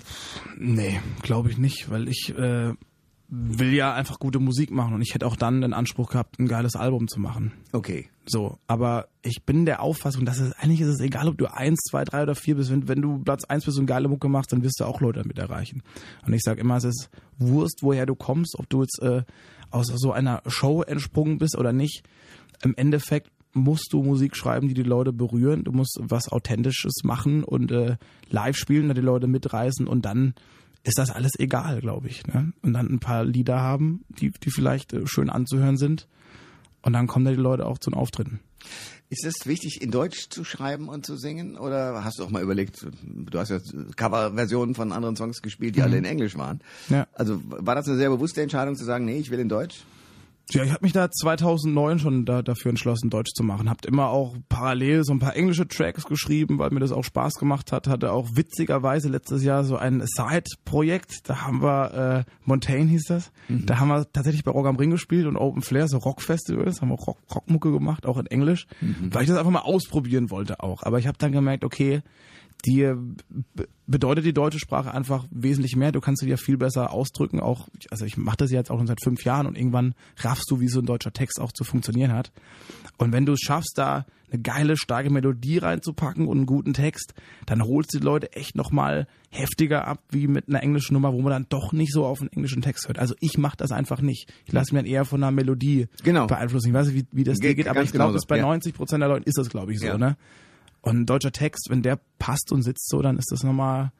Nee, 0.57 0.99
glaube 1.23 1.49
ich 1.49 1.57
nicht, 1.57 1.89
weil 1.89 2.07
ich 2.07 2.29
äh, 2.37 2.73
will 3.33 3.73
ja 3.73 3.93
einfach 3.93 4.19
gute 4.19 4.39
Musik 4.39 4.71
machen 4.71 4.93
und 4.93 5.01
ich 5.01 5.13
hätte 5.13 5.25
auch 5.25 5.37
dann 5.37 5.61
den 5.61 5.73
Anspruch 5.73 6.09
gehabt, 6.11 6.37
ein 6.37 6.49
geiles 6.49 6.75
Album 6.75 7.07
zu 7.07 7.17
machen. 7.19 7.53
Okay. 7.71 8.09
So, 8.25 8.59
aber 8.67 9.07
ich 9.21 9.43
bin 9.45 9.65
der 9.65 9.81
Auffassung, 9.81 10.25
dass 10.25 10.39
es 10.39 10.51
eigentlich 10.53 10.81
ist 10.81 10.89
es 10.89 10.99
egal, 10.99 11.29
ob 11.29 11.37
du 11.37 11.45
eins, 11.45 11.79
zwei, 11.89 12.03
drei 12.03 12.23
oder 12.23 12.35
vier 12.35 12.55
bist. 12.55 12.69
Wenn, 12.69 12.89
wenn 12.89 13.01
du 13.01 13.19
Platz 13.19 13.45
eins 13.45 13.63
bist 13.63 13.79
und 13.79 13.85
geile 13.85 14.09
Mucke 14.09 14.27
machst, 14.27 14.51
dann 14.51 14.63
wirst 14.63 14.81
du 14.81 14.83
auch 14.83 14.99
Leute 14.99 15.21
damit 15.21 15.39
erreichen. 15.39 15.81
Und 16.25 16.33
ich 16.33 16.41
sage 16.41 16.59
immer, 16.59 16.75
es 16.75 16.83
ist 16.83 17.09
Wurst, 17.39 17.79
woher 17.81 18.05
du 18.05 18.15
kommst, 18.15 18.59
ob 18.59 18.69
du 18.69 18.81
jetzt 18.81 19.01
äh, 19.01 19.23
aus 19.71 19.87
so 19.87 20.11
einer 20.11 20.43
Show 20.47 20.81
entsprungen 20.81 21.37
bist 21.37 21.57
oder 21.57 21.71
nicht. 21.71 22.03
Im 22.63 22.75
Endeffekt 22.75 23.31
musst 23.53 23.93
du 23.93 24.03
Musik 24.03 24.35
schreiben, 24.35 24.67
die 24.67 24.73
die 24.73 24.83
Leute 24.83 25.13
berühren. 25.13 25.63
Du 25.63 25.71
musst 25.71 25.97
was 26.01 26.29
Authentisches 26.29 27.03
machen 27.03 27.45
und 27.45 27.71
äh, 27.71 27.95
live 28.29 28.57
spielen, 28.57 28.89
da 28.89 28.93
die 28.93 29.01
Leute 29.01 29.27
mitreißen 29.27 29.87
und 29.87 30.03
dann 30.03 30.33
ist 30.83 30.97
das 30.97 31.11
alles 31.11 31.31
egal, 31.37 31.81
glaube 31.81 32.07
ich. 32.07 32.25
Ne? 32.27 32.53
Und 32.61 32.73
dann 32.73 32.87
ein 32.87 32.99
paar 32.99 33.23
Lieder 33.23 33.59
haben, 33.59 34.03
die, 34.09 34.31
die 34.31 34.51
vielleicht 34.51 34.93
äh, 34.93 35.05
schön 35.05 35.29
anzuhören 35.29 35.77
sind. 35.77 36.07
Und 36.81 36.93
dann 36.93 37.07
kommen 37.07 37.25
da 37.25 37.31
die 37.31 37.37
Leute 37.37 37.65
auch 37.65 37.77
zu 37.77 37.91
den 37.91 37.97
Auftritten. 37.97 38.39
Ist 39.09 39.25
es 39.25 39.45
wichtig, 39.45 39.81
in 39.81 39.91
Deutsch 39.91 40.29
zu 40.29 40.43
schreiben 40.43 40.87
und 40.87 41.05
zu 41.05 41.17
singen? 41.17 41.57
Oder 41.57 42.03
hast 42.03 42.17
du 42.17 42.23
auch 42.23 42.29
mal 42.29 42.41
überlegt, 42.41 42.87
du 43.03 43.39
hast 43.39 43.49
ja 43.49 43.59
Coverversionen 43.95 44.73
von 44.73 44.91
anderen 44.91 45.15
Songs 45.15 45.41
gespielt, 45.41 45.75
die 45.75 45.79
mhm. 45.81 45.85
alle 45.85 45.97
in 45.97 46.05
Englisch 46.05 46.37
waren. 46.37 46.61
Ja. 46.89 47.07
Also 47.13 47.41
war 47.43 47.75
das 47.75 47.87
eine 47.87 47.97
sehr 47.97 48.09
bewusste 48.09 48.41
Entscheidung 48.41 48.75
zu 48.75 48.85
sagen, 48.85 49.05
nee, 49.05 49.17
ich 49.17 49.29
will 49.29 49.39
in 49.39 49.49
Deutsch? 49.49 49.83
Ja, 50.49 50.63
ich 50.63 50.71
habe 50.71 50.83
mich 50.83 50.91
da 50.91 51.09
2009 51.09 51.99
schon 51.99 52.25
da, 52.25 52.41
dafür 52.41 52.69
entschlossen, 52.69 53.09
Deutsch 53.09 53.31
zu 53.33 53.43
machen. 53.43 53.69
Habt 53.69 53.85
immer 53.85 54.09
auch 54.09 54.35
parallel 54.49 55.03
so 55.03 55.13
ein 55.13 55.19
paar 55.19 55.35
englische 55.35 55.67
Tracks 55.67 56.05
geschrieben, 56.05 56.59
weil 56.59 56.71
mir 56.71 56.81
das 56.81 56.91
auch 56.91 57.03
Spaß 57.03 57.35
gemacht 57.35 57.71
hat. 57.71 57.87
Hatte 57.87 58.11
auch 58.11 58.29
witzigerweise 58.33 59.07
letztes 59.07 59.43
Jahr 59.43 59.63
so 59.63 59.77
ein 59.77 60.03
Side-Projekt. 60.05 61.29
Da 61.29 61.41
haben 61.41 61.61
wir, 61.61 62.25
äh, 62.27 62.31
Montaigne 62.43 62.89
hieß 62.89 63.05
das. 63.05 63.31
Mhm. 63.47 63.65
Da 63.65 63.79
haben 63.79 63.87
wir 63.87 64.11
tatsächlich 64.11 64.43
bei 64.43 64.51
Rock 64.51 64.67
am 64.67 64.75
Ring 64.75 64.91
gespielt 64.91 65.25
und 65.25 65.37
Open 65.37 65.61
Flair, 65.61 65.87
so 65.87 65.97
Rockfestivals. 65.97 66.81
Haben 66.81 66.89
wir 66.89 66.99
Rock, 66.99 67.19
Rockmucke 67.33 67.71
gemacht, 67.71 68.05
auch 68.05 68.17
in 68.17 68.25
Englisch. 68.25 68.67
Mhm. 68.81 69.13
Weil 69.13 69.23
ich 69.23 69.29
das 69.29 69.37
einfach 69.37 69.51
mal 69.51 69.59
ausprobieren 69.59 70.31
wollte 70.31 70.59
auch. 70.61 70.83
Aber 70.83 70.99
ich 70.99 71.07
habe 71.07 71.17
dann 71.17 71.31
gemerkt, 71.31 71.63
okay, 71.63 72.01
dir 72.65 72.97
bedeutet 73.91 74.25
die 74.25 74.33
deutsche 74.33 74.59
Sprache 74.59 74.93
einfach 74.93 75.25
wesentlich 75.29 75.75
mehr. 75.75 75.91
Du 75.91 76.01
kannst 76.01 76.21
sie 76.21 76.25
dir 76.25 76.37
viel 76.37 76.57
besser 76.57 76.91
ausdrücken. 76.91 77.39
Auch, 77.39 77.67
also 77.89 78.05
ich 78.05 78.17
mache 78.17 78.37
das 78.37 78.51
jetzt 78.51 78.71
auch 78.71 78.77
schon 78.77 78.87
seit 78.87 79.03
fünf 79.03 79.23
Jahren 79.23 79.45
und 79.45 79.57
irgendwann 79.57 79.93
raffst 80.17 80.49
du, 80.49 80.59
wie 80.59 80.67
so 80.67 80.79
ein 80.79 80.85
deutscher 80.85 81.13
Text 81.13 81.39
auch 81.39 81.51
zu 81.51 81.63
funktionieren 81.63 82.13
hat. 82.13 82.31
Und 82.97 83.11
wenn 83.11 83.25
du 83.25 83.33
es 83.33 83.41
schaffst, 83.41 83.77
da 83.77 84.05
eine 84.31 84.41
geile, 84.41 84.77
starke 84.77 85.09
Melodie 85.09 85.57
reinzupacken 85.57 86.27
und 86.27 86.37
einen 86.37 86.45
guten 86.45 86.73
Text, 86.73 87.13
dann 87.45 87.61
holst 87.63 87.93
du 87.93 87.99
die 87.99 88.05
Leute 88.05 88.31
echt 88.33 88.55
nochmal 88.55 89.07
heftiger 89.29 89.87
ab, 89.87 89.99
wie 90.09 90.27
mit 90.27 90.47
einer 90.47 90.63
englischen 90.63 90.93
Nummer, 90.93 91.11
wo 91.13 91.21
man 91.21 91.31
dann 91.31 91.45
doch 91.49 91.73
nicht 91.73 91.91
so 91.91 92.05
auf 92.05 92.21
einen 92.21 92.31
englischen 92.31 92.61
Text 92.61 92.87
hört. 92.87 92.97
Also 92.97 93.13
ich 93.19 93.37
mache 93.37 93.57
das 93.57 93.71
einfach 93.71 94.01
nicht. 94.01 94.31
Ich 94.45 94.53
lasse 94.53 94.73
mich 94.73 94.83
dann 94.83 94.91
eher 94.91 95.05
von 95.05 95.21
einer 95.21 95.31
Melodie 95.31 95.87
genau. 96.03 96.27
beeinflussen. 96.27 96.69
Ich 96.69 96.73
weiß 96.73 96.87
nicht, 96.87 96.95
wie, 97.11 97.17
wie 97.17 97.23
das 97.23 97.39
dir 97.39 97.55
geht, 97.55 97.67
aber 97.67 97.83
ich 97.83 97.91
glaube, 97.91 98.17
bei 98.27 98.37
ja. 98.37 98.43
90 98.43 98.73
Prozent 98.73 99.01
der 99.01 99.09
Leute 99.09 99.25
ist 99.25 99.37
das, 99.37 99.49
glaube 99.49 99.73
ich, 99.73 99.79
so. 99.79 99.87
Ja. 99.87 99.97
Ne? 99.97 100.15
Und 100.81 101.01
ein 101.01 101.05
deutscher 101.05 101.31
Text, 101.31 101.67
wenn 101.69 101.81
der 101.81 101.99
passt 102.17 102.51
und 102.51 102.63
sitzt 102.63 102.89
so, 102.89 103.01
dann 103.01 103.17
ist 103.17 103.31
das 103.31 103.43
nochmal 103.43 103.91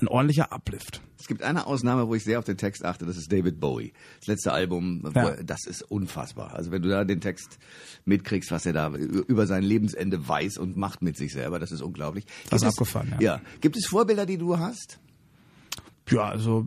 ein 0.00 0.08
ordentlicher 0.08 0.52
Uplift. 0.52 1.00
Es 1.18 1.26
gibt 1.26 1.42
eine 1.42 1.66
Ausnahme, 1.66 2.08
wo 2.08 2.14
ich 2.14 2.24
sehr 2.24 2.38
auf 2.38 2.44
den 2.44 2.56
Text 2.56 2.84
achte, 2.84 3.06
das 3.06 3.16
ist 3.16 3.32
David 3.32 3.60
Bowie. 3.60 3.92
Das 4.20 4.26
letzte 4.26 4.52
Album, 4.52 5.10
ja. 5.14 5.36
das 5.42 5.66
ist 5.66 5.82
unfassbar. 5.82 6.54
Also 6.54 6.70
wenn 6.70 6.82
du 6.82 6.88
da 6.88 7.04
den 7.04 7.20
Text 7.20 7.58
mitkriegst, 8.04 8.50
was 8.50 8.66
er 8.66 8.72
da 8.72 8.92
über 8.92 9.46
sein 9.46 9.62
Lebensende 9.62 10.26
weiß 10.26 10.58
und 10.58 10.76
macht 10.76 11.02
mit 11.02 11.16
sich 11.16 11.32
selber, 11.32 11.58
das 11.58 11.72
ist 11.72 11.80
unglaublich. 11.80 12.26
Das 12.50 12.62
ist 12.62 12.68
abgefahren, 12.68 13.14
ja. 13.20 13.36
ja. 13.36 13.40
Gibt 13.60 13.76
es 13.76 13.86
Vorbilder, 13.86 14.26
die 14.26 14.36
du 14.36 14.58
hast? 14.58 14.98
Ja, 16.10 16.28
also 16.28 16.66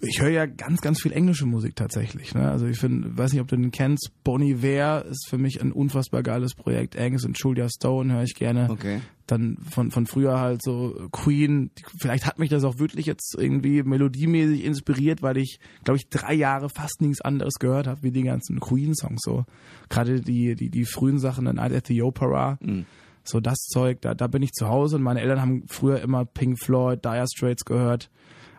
ich 0.00 0.20
höre 0.20 0.30
ja 0.30 0.46
ganz, 0.46 0.80
ganz 0.80 1.00
viel 1.02 1.12
englische 1.12 1.46
Musik 1.46 1.74
tatsächlich. 1.74 2.34
Ne? 2.34 2.48
Also 2.48 2.66
ich 2.66 2.78
finde, 2.78 3.16
weiß 3.16 3.32
nicht, 3.32 3.40
ob 3.40 3.48
du 3.48 3.56
den 3.56 3.72
kennst, 3.72 4.12
Bonnie 4.22 4.62
Ware 4.62 5.04
ist 5.04 5.26
für 5.28 5.38
mich 5.38 5.60
ein 5.60 5.72
unfassbar 5.72 6.22
geiles 6.22 6.54
Projekt. 6.54 6.96
Angus 6.96 7.24
und 7.24 7.36
Julia 7.38 7.68
Stone 7.68 8.12
höre 8.12 8.22
ich 8.22 8.34
gerne. 8.34 8.68
Okay. 8.70 9.00
Dann 9.26 9.58
von, 9.70 9.90
von 9.90 10.06
früher 10.06 10.40
halt 10.40 10.62
so 10.62 11.08
Queen. 11.10 11.70
Vielleicht 12.00 12.26
hat 12.26 12.38
mich 12.38 12.48
das 12.48 12.64
auch 12.64 12.78
wirklich 12.78 13.06
jetzt 13.06 13.34
irgendwie 13.36 13.82
melodiemäßig 13.82 14.64
inspiriert, 14.64 15.20
weil 15.20 15.36
ich, 15.36 15.58
glaube 15.84 15.98
ich, 15.98 16.08
drei 16.08 16.32
Jahre 16.32 16.70
fast 16.70 17.00
nichts 17.00 17.20
anderes 17.20 17.54
gehört 17.54 17.88
habe, 17.88 18.02
wie 18.02 18.12
die 18.12 18.22
ganzen 18.22 18.60
Queen-Songs. 18.60 19.20
So 19.22 19.44
gerade 19.88 20.20
die, 20.20 20.54
die, 20.54 20.70
die 20.70 20.84
frühen 20.84 21.18
Sachen, 21.18 21.46
The 21.46 21.52
Night 21.52 21.72
at 21.72 21.86
the 21.88 22.02
Opera. 22.02 22.58
Mhm. 22.60 22.86
So 23.24 23.40
das 23.40 23.58
Zeug, 23.58 24.00
da, 24.00 24.14
da 24.14 24.26
bin 24.28 24.42
ich 24.42 24.52
zu 24.52 24.68
Hause 24.68 24.96
und 24.96 25.02
meine 25.02 25.20
Eltern 25.20 25.42
haben 25.42 25.64
früher 25.66 26.00
immer 26.00 26.24
Pink 26.24 26.58
Floyd, 26.58 27.04
Dire 27.04 27.26
Straits 27.28 27.64
gehört. 27.64 28.10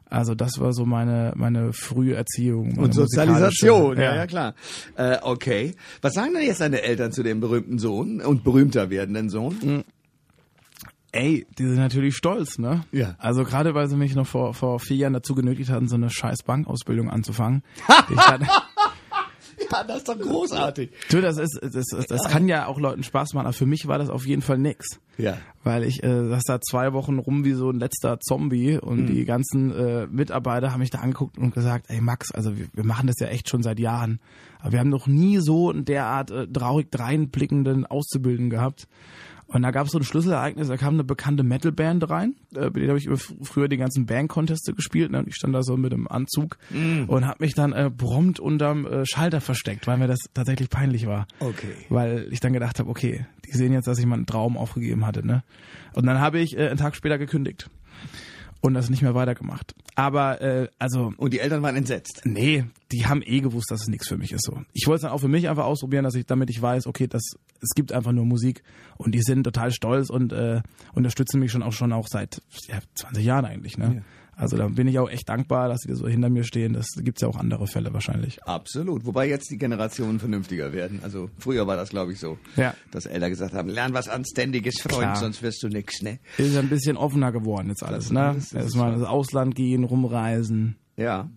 Also 0.10 0.34
das 0.36 0.60
war 0.60 0.74
so 0.74 0.86
meine 0.86 1.34
meine 1.36 1.72
frühe 1.74 2.16
Erziehung. 2.16 2.70
Meine 2.70 2.82
und 2.82 2.94
Sozialisation, 2.94 3.98
ja, 3.98 4.16
ja 4.16 4.28
klar. 4.28 4.56
Äh, 4.96 5.18
okay. 5.22 5.75
Was 6.01 6.13
sagen 6.13 6.34
denn 6.34 6.46
jetzt 6.46 6.62
deine 6.62 6.82
Eltern 6.82 7.12
zu 7.12 7.24
dem 7.24 7.39
berühmten 7.39 7.78
Sohn 7.78 8.22
und 8.22 8.44
berühmter 8.44 8.89
werdenden 8.89 9.30
Sohn? 9.30 9.58
Mhm. 9.62 9.84
Ey, 11.12 11.48
die 11.58 11.63
sind 11.63 11.78
natürlich 11.78 12.16
stolz, 12.16 12.60
ne? 12.60 12.84
Ja. 12.92 13.16
Also 13.18 13.44
gerade 13.44 13.74
weil 13.74 13.88
sie 13.88 13.96
mich 13.96 14.13
noch 14.13 14.28
vor, 14.28 14.54
vor 14.54 14.80
vier 14.80 14.98
Jahren 14.98 15.13
dazu 15.13 15.34
genötigt 15.34 15.72
hatten, 15.72 15.88
so 15.88 15.96
eine 15.96 16.12
scheiß 16.12 16.44
Bankausbildung 16.44 17.10
anzufangen. 17.10 17.63
Ja, 19.72 19.84
das 19.84 19.98
ist 19.98 20.10
doch 20.10 20.20
großartig. 20.20 20.92
Du, 21.10 21.22
das 21.22 21.38
ist, 21.38 21.60
das, 21.62 21.86
das, 21.86 22.06
das 22.08 22.28
kann 22.30 22.48
ja 22.48 22.68
auch 22.68 22.80
Leuten 22.80 23.04
Spaß 23.04 23.34
machen, 23.34 23.46
aber 23.46 23.54
für 23.54 23.66
mich 23.66 23.88
war 23.88 23.98
das 23.98 24.10
auf 24.10 24.26
jeden 24.26 24.42
Fall 24.42 24.58
nix. 24.58 25.00
Ja. 25.18 25.38
Weil 25.64 25.84
ich 25.84 26.04
äh, 26.04 26.28
saß 26.30 26.44
da 26.44 26.62
zwei 26.62 26.94
Wochen 26.94 27.20
rum 27.20 27.44
wie 27.44 27.54
so 27.54 27.70
ein 27.70 27.80
letzter 27.80 28.20
Zombie 28.20 28.78
und 28.78 29.02
mhm. 29.02 29.08
die 29.08 29.26
ganzen 29.26 29.72
äh, 29.72 30.08
Mitarbeiter 30.08 30.72
haben 30.72 30.80
mich 30.80 30.90
da 30.90 31.00
angeguckt 31.00 31.38
und 31.38 31.54
gesagt, 31.54 31.86
ey 31.90 32.02
Max, 32.02 32.32
also 32.32 32.58
wir, 32.58 32.68
wir 32.74 32.86
machen 32.86 33.08
das 33.08 33.20
ja 33.20 33.28
echt 33.28 33.50
schon 33.50 33.62
seit 33.62 33.80
Jahren, 33.80 34.20
aber 34.60 34.74
wir 34.74 34.80
haben 34.80 34.90
noch 34.90 35.08
nie 35.08 35.40
so 35.40 35.72
in 35.72 35.86
derart 35.86 36.32
äh, 36.32 36.48
traurig 36.48 36.90
dreinblickenden 36.92 37.86
Auszubildenden 37.86 38.50
gehabt. 38.50 38.88
Und 39.50 39.63
da 39.63 39.72
gab 39.72 39.88
es 39.88 39.91
so 39.91 39.98
ein 39.98 40.03
Schlüsselereignis, 40.03 40.68
da 40.68 40.77
kam 40.77 40.94
eine 40.94 41.03
bekannte 41.03 41.44
Metalband 41.44 42.08
rein, 42.10 42.36
äh, 42.56 42.65
mit 42.65 42.77
der 42.77 42.89
habe 42.89 43.00
ich 43.00 43.10
früher 43.41 43.68
die 43.68 43.77
ganzen 43.77 44.06
Band-Conteste 44.06 44.74
gespielt, 44.74 45.12
ne? 45.12 45.20
und 45.20 45.27
ich 45.27 45.36
stand 45.36 45.56
da 45.56 45.63
so 45.63 45.75
mit 45.75 45.91
dem 45.91 46.08
Anzug 46.08 46.58
mm. 46.70 47.06
und 47.08 47.25
habe 47.25 47.44
mich 47.44 47.56
dann 47.56 47.74
äh, 47.74 47.89
prompt 47.89 48.39
unterm 48.39 48.86
äh, 48.86 49.06
Schalter 49.08 49.41
versteckt, 49.41 49.88
weil 49.88 49.98
mir 49.98 50.08
das 50.08 50.20
tatsächlich 50.36 50.70
peinlich 50.70 51.08
war. 51.08 51.27
Okay. 51.39 51.74
Weil 51.89 52.27
ich 52.32 52.39
dann 52.39 52.53
gedacht 52.53 52.77
habe, 52.79 52.89
okay, 52.89 53.25
die 53.48 53.58
sehen 53.58 53.74
jetzt, 53.74 53.88
dass 53.88 53.98
ich 53.98 54.06
meinen 54.06 54.27
Traum 54.27 54.56
aufgegeben 54.56 55.06
hatte, 55.06 55.25
ne? 55.25 55.44
Und 55.94 56.06
dann 56.06 56.20
habe 56.20 56.39
ich 56.39 56.56
äh, 56.56 56.68
einen 56.68 56.77
Tag 56.77 56.96
später 56.96 57.18
gekündigt 57.18 57.70
und 58.62 58.74
das 58.74 58.89
nicht 58.89 59.01
mehr 59.01 59.16
weitergemacht. 59.16 59.74
Aber 59.96 60.42
äh, 60.42 60.68
also 60.80 61.13
und 61.18 61.34
die 61.34 61.39
Eltern 61.39 61.62
waren 61.62 61.75
entsetzt. 61.75 62.22
Nee, 62.25 62.66
die 62.92 63.06
haben 63.06 63.22
eh 63.25 63.39
gewusst, 63.39 63.72
dass 63.72 63.82
es 63.82 63.88
nichts 63.88 64.08
für 64.08 64.18
mich 64.18 64.32
ist 64.32 64.46
so. 64.46 64.62
Ich 64.74 64.88
wollte 64.88 64.98
es 64.98 65.01
dann 65.04 65.12
auch 65.12 65.22
für 65.22 65.28
mich 65.28 65.50
einfach 65.50 65.66
ausprobieren, 65.66 66.04
dass 66.04 66.16
ich 66.16 66.25
damit 66.25 66.50
ich 66.50 66.62
weiß, 66.62 66.88
okay, 66.88 67.08
das 67.08 67.24
es 67.62 67.70
gibt 67.75 67.92
einfach 67.92 68.12
nur 68.12 68.25
Musik 68.25 68.63
und 68.98 69.13
die 69.13 69.22
sind 69.22 69.44
total 69.44 69.72
stolz 69.72 70.10
und 70.10 70.34
äh, 70.34 70.62
unterstützen 70.94 71.39
mich 71.39 71.51
schon 71.51 71.63
auch 71.63 71.74
schon 71.74 71.94
auch 71.94 72.08
seit 72.08 72.42
ja, 72.68 72.80
20 72.96 73.24
Jahren 73.24 73.46
eigentlich, 73.46 73.78
ne? 73.78 73.96
Ja. 73.96 74.01
Also 74.39 74.55
da 74.55 74.67
bin 74.69 74.88
ich 74.88 74.98
auch 75.00 75.10
echt 75.10 75.27
dankbar, 75.27 75.67
dass 75.67 75.81
sie 75.81 75.89
da 75.89 75.96
so 75.96 76.08
hinter 76.08 76.29
mir 76.29 76.46
stehen. 76.46 76.72
Das 76.72 76.88
gibt's 76.96 77.22
ja 77.22 77.27
auch 77.27 77.36
andere 77.36 77.67
Fälle 77.67 77.93
wahrscheinlich. 77.93 78.41
Absolut. 78.43 79.05
Wobei 79.05 79.27
jetzt 79.27 79.51
die 79.51 79.58
Generationen 79.58 80.17
vernünftiger 80.17 80.72
werden. 80.72 81.01
Also 81.03 81.29
früher 81.38 81.67
war 81.67 81.75
das, 81.75 81.89
glaube 81.89 82.13
ich, 82.13 82.19
so, 82.19 82.38
ja. 82.55 82.74
dass 82.91 83.05
Eltern 83.05 83.31
gesagt 83.31 83.53
haben, 83.53 83.67
lern 83.67 83.93
was 83.93 84.08
Anständiges, 84.08 84.79
Freund, 84.79 85.01
Klar. 85.01 85.15
sonst 85.17 85.43
wirst 85.43 85.62
du 85.62 85.67
nix, 85.67 86.01
ne? 86.01 86.19
Ist 86.38 86.55
ein 86.55 86.69
bisschen 86.69 86.96
offener 86.96 87.34
geworden 87.34 87.67
jetzt 87.67 87.84
alles, 87.84 88.12
ne? 88.12 88.38
Erstmal 88.53 88.93
ins 88.93 89.03
Ausland 89.03 89.55
gehen, 89.55 89.84
rumreisen. 89.84 90.77
Ja. 90.96 91.29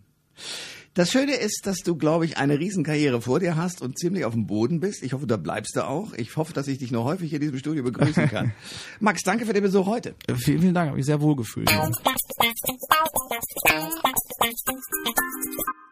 Das 0.94 1.10
Schöne 1.10 1.36
ist, 1.36 1.62
dass 1.64 1.78
du, 1.78 1.96
glaube 1.96 2.26
ich, 2.26 2.36
eine 2.36 2.58
Riesenkarriere 2.58 3.22
vor 3.22 3.40
dir 3.40 3.56
hast 3.56 3.80
und 3.80 3.98
ziemlich 3.98 4.26
auf 4.26 4.34
dem 4.34 4.46
Boden 4.46 4.80
bist. 4.80 5.02
Ich 5.02 5.14
hoffe, 5.14 5.26
da 5.26 5.38
bleibst 5.38 5.74
du 5.74 5.86
auch. 5.86 6.12
Ich 6.12 6.36
hoffe, 6.36 6.52
dass 6.52 6.68
ich 6.68 6.76
dich 6.76 6.90
noch 6.90 7.04
häufig 7.04 7.32
in 7.32 7.40
diesem 7.40 7.58
Studio 7.58 7.82
begrüßen 7.82 8.28
kann. 8.28 8.52
Max, 9.00 9.22
danke 9.22 9.46
für 9.46 9.54
den 9.54 9.62
Besuch 9.62 9.86
heute. 9.86 10.14
Vielen, 10.36 10.60
vielen 10.60 10.74
Dank. 10.74 10.88
Habe 10.88 10.98
mich 10.98 11.06
sehr 11.06 11.22
wohl 11.22 11.34
gefühlt. 11.34 11.72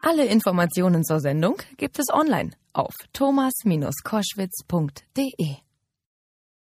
Alle 0.03 0.25
Informationen 0.25 1.03
zur 1.03 1.19
Sendung 1.19 1.55
gibt 1.77 1.97
es 1.97 2.09
online 2.13 2.51
auf 2.73 2.93
thomas-koschwitz.de. 3.13 5.70